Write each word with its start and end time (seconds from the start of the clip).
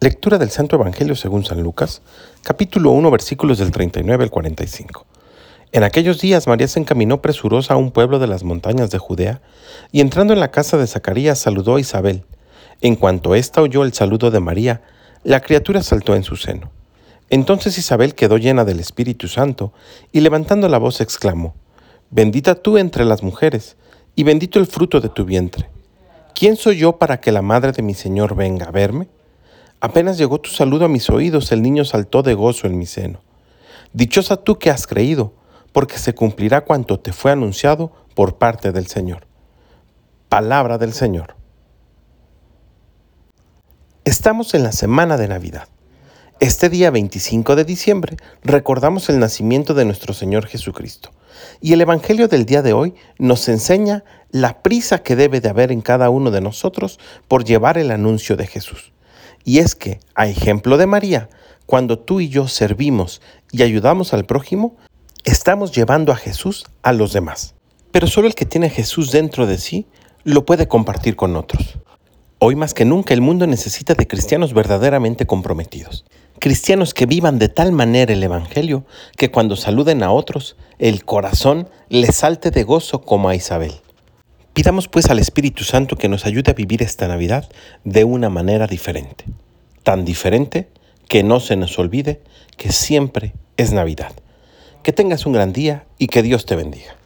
Lectura 0.00 0.38
del 0.38 0.50
Santo 0.50 0.76
Evangelio 0.76 1.16
según 1.16 1.44
San 1.44 1.60
Lucas, 1.60 2.02
capítulo 2.44 2.92
1, 2.92 3.10
versículos 3.10 3.58
del 3.58 3.72
39 3.72 4.22
al 4.22 4.30
45. 4.30 5.04
En 5.72 5.82
aquellos 5.82 6.20
días 6.20 6.46
María 6.46 6.68
se 6.68 6.78
encaminó 6.78 7.20
presurosa 7.20 7.74
a 7.74 7.78
un 7.78 7.90
pueblo 7.90 8.20
de 8.20 8.28
las 8.28 8.44
montañas 8.44 8.92
de 8.92 8.98
Judea, 8.98 9.42
y 9.90 10.00
entrando 10.00 10.32
en 10.32 10.38
la 10.38 10.52
casa 10.52 10.78
de 10.78 10.86
Zacarías 10.86 11.40
saludó 11.40 11.74
a 11.74 11.80
Isabel. 11.80 12.22
En 12.80 12.94
cuanto 12.94 13.34
ésta 13.34 13.60
oyó 13.60 13.82
el 13.82 13.92
saludo 13.92 14.30
de 14.30 14.38
María, 14.38 14.82
la 15.24 15.40
criatura 15.40 15.82
saltó 15.82 16.14
en 16.14 16.22
su 16.22 16.36
seno. 16.36 16.70
Entonces 17.28 17.76
Isabel 17.76 18.14
quedó 18.14 18.38
llena 18.38 18.64
del 18.64 18.78
Espíritu 18.78 19.26
Santo, 19.26 19.72
y 20.12 20.20
levantando 20.20 20.68
la 20.68 20.78
voz 20.78 21.00
exclamó, 21.00 21.56
Bendita 22.10 22.54
tú 22.54 22.78
entre 22.78 23.04
las 23.04 23.24
mujeres, 23.24 23.76
y 24.14 24.22
bendito 24.22 24.60
el 24.60 24.66
fruto 24.68 25.00
de 25.00 25.08
tu 25.08 25.24
vientre. 25.24 25.68
¿Quién 26.36 26.54
soy 26.54 26.76
yo 26.76 26.98
para 26.98 27.20
que 27.20 27.32
la 27.32 27.42
madre 27.42 27.72
de 27.72 27.82
mi 27.82 27.94
Señor 27.94 28.36
venga 28.36 28.66
a 28.66 28.70
verme? 28.70 29.08
Apenas 29.80 30.18
llegó 30.18 30.40
tu 30.40 30.50
saludo 30.50 30.86
a 30.86 30.88
mis 30.88 31.08
oídos, 31.08 31.52
el 31.52 31.62
niño 31.62 31.84
saltó 31.84 32.22
de 32.22 32.34
gozo 32.34 32.66
en 32.66 32.78
mi 32.78 32.86
seno. 32.86 33.20
Dichosa 33.92 34.36
tú 34.36 34.58
que 34.58 34.70
has 34.70 34.86
creído, 34.88 35.34
porque 35.72 35.98
se 35.98 36.14
cumplirá 36.14 36.62
cuanto 36.64 36.98
te 36.98 37.12
fue 37.12 37.30
anunciado 37.30 37.92
por 38.14 38.38
parte 38.38 38.72
del 38.72 38.88
Señor. 38.88 39.26
Palabra 40.28 40.78
del 40.78 40.92
Señor. 40.92 41.36
Estamos 44.04 44.54
en 44.54 44.64
la 44.64 44.72
semana 44.72 45.16
de 45.16 45.28
Navidad. 45.28 45.68
Este 46.40 46.68
día 46.68 46.90
25 46.90 47.54
de 47.54 47.64
diciembre 47.64 48.16
recordamos 48.42 49.08
el 49.08 49.20
nacimiento 49.20 49.74
de 49.74 49.84
nuestro 49.84 50.12
Señor 50.12 50.46
Jesucristo. 50.46 51.10
Y 51.60 51.72
el 51.72 51.80
Evangelio 51.80 52.26
del 52.26 52.46
día 52.46 52.62
de 52.62 52.72
hoy 52.72 52.94
nos 53.18 53.48
enseña 53.48 54.04
la 54.30 54.62
prisa 54.62 55.02
que 55.04 55.14
debe 55.14 55.40
de 55.40 55.50
haber 55.50 55.70
en 55.70 55.82
cada 55.82 56.10
uno 56.10 56.32
de 56.32 56.40
nosotros 56.40 56.98
por 57.28 57.44
llevar 57.44 57.78
el 57.78 57.92
anuncio 57.92 58.36
de 58.36 58.46
Jesús. 58.46 58.92
Y 59.44 59.58
es 59.58 59.74
que, 59.74 60.00
a 60.14 60.26
ejemplo 60.26 60.76
de 60.76 60.86
María, 60.86 61.28
cuando 61.66 61.98
tú 61.98 62.20
y 62.20 62.28
yo 62.28 62.48
servimos 62.48 63.20
y 63.52 63.62
ayudamos 63.62 64.14
al 64.14 64.24
prójimo, 64.24 64.76
estamos 65.24 65.72
llevando 65.72 66.12
a 66.12 66.16
Jesús 66.16 66.66
a 66.82 66.92
los 66.92 67.12
demás. 67.12 67.54
Pero 67.92 68.06
solo 68.06 68.26
el 68.26 68.34
que 68.34 68.46
tiene 68.46 68.70
Jesús 68.70 69.12
dentro 69.12 69.46
de 69.46 69.58
sí 69.58 69.86
lo 70.24 70.44
puede 70.44 70.68
compartir 70.68 71.16
con 71.16 71.36
otros. 71.36 71.78
Hoy 72.38 72.54
más 72.54 72.72
que 72.72 72.84
nunca 72.84 73.14
el 73.14 73.20
mundo 73.20 73.46
necesita 73.46 73.94
de 73.94 74.06
cristianos 74.06 74.54
verdaderamente 74.54 75.26
comprometidos. 75.26 76.04
Cristianos 76.38 76.94
que 76.94 77.06
vivan 77.06 77.38
de 77.38 77.48
tal 77.48 77.72
manera 77.72 78.12
el 78.12 78.22
Evangelio 78.22 78.84
que 79.16 79.30
cuando 79.30 79.56
saluden 79.56 80.02
a 80.04 80.12
otros, 80.12 80.56
el 80.78 81.04
corazón 81.04 81.68
les 81.88 82.14
salte 82.14 82.50
de 82.50 82.62
gozo 82.62 83.00
como 83.00 83.28
a 83.28 83.34
Isabel. 83.34 83.72
Pidamos 84.58 84.88
pues 84.88 85.08
al 85.08 85.20
Espíritu 85.20 85.62
Santo 85.62 85.94
que 85.94 86.08
nos 86.08 86.26
ayude 86.26 86.50
a 86.50 86.54
vivir 86.54 86.82
esta 86.82 87.06
Navidad 87.06 87.48
de 87.84 88.02
una 88.02 88.28
manera 88.28 88.66
diferente. 88.66 89.24
Tan 89.84 90.04
diferente 90.04 90.66
que 91.08 91.22
no 91.22 91.38
se 91.38 91.54
nos 91.54 91.78
olvide 91.78 92.20
que 92.56 92.72
siempre 92.72 93.34
es 93.56 93.70
Navidad. 93.70 94.10
Que 94.82 94.92
tengas 94.92 95.26
un 95.26 95.34
gran 95.34 95.52
día 95.52 95.84
y 95.96 96.08
que 96.08 96.24
Dios 96.24 96.44
te 96.44 96.56
bendiga. 96.56 96.97